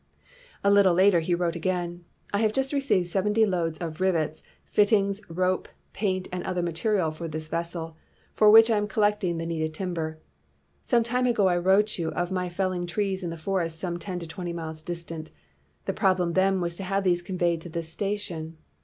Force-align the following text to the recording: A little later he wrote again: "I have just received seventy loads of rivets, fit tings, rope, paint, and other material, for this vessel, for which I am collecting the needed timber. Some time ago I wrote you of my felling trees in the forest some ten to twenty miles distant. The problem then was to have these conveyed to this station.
A 0.63 0.71
little 0.71 0.95
later 0.95 1.19
he 1.19 1.35
wrote 1.35 1.55
again: 1.55 2.05
"I 2.33 2.39
have 2.39 2.53
just 2.53 2.73
received 2.73 3.05
seventy 3.05 3.45
loads 3.45 3.77
of 3.77 4.01
rivets, 4.01 4.41
fit 4.65 4.87
tings, 4.87 5.21
rope, 5.29 5.67
paint, 5.93 6.27
and 6.31 6.43
other 6.43 6.63
material, 6.63 7.11
for 7.11 7.27
this 7.27 7.47
vessel, 7.47 7.95
for 8.33 8.49
which 8.49 8.71
I 8.71 8.77
am 8.77 8.87
collecting 8.87 9.37
the 9.37 9.45
needed 9.45 9.75
timber. 9.75 10.17
Some 10.81 11.03
time 11.03 11.27
ago 11.27 11.45
I 11.49 11.57
wrote 11.59 11.99
you 11.99 12.09
of 12.13 12.31
my 12.31 12.49
felling 12.49 12.87
trees 12.87 13.21
in 13.21 13.29
the 13.29 13.37
forest 13.37 13.77
some 13.79 13.99
ten 13.99 14.17
to 14.17 14.25
twenty 14.25 14.53
miles 14.53 14.81
distant. 14.81 15.29
The 15.85 15.93
problem 15.93 16.33
then 16.33 16.61
was 16.61 16.73
to 16.77 16.83
have 16.83 17.03
these 17.03 17.21
conveyed 17.21 17.61
to 17.61 17.69
this 17.69 17.89
station. 17.89 18.57